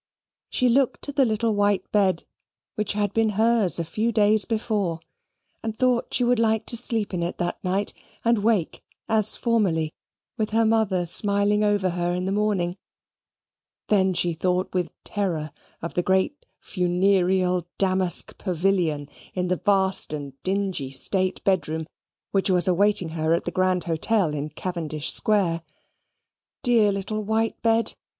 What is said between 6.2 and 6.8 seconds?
would like to